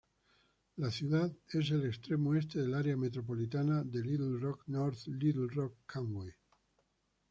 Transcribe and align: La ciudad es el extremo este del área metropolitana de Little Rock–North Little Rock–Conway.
La 0.77 0.89
ciudad 0.89 1.31
es 1.53 1.69
el 1.69 1.85
extremo 1.85 2.33
este 2.33 2.57
del 2.57 2.73
área 2.73 2.97
metropolitana 2.97 3.83
de 3.83 4.01
Little 4.01 4.39
Rock–North 4.39 5.05
Little 5.05 5.45
Rock–Conway. 5.47 6.33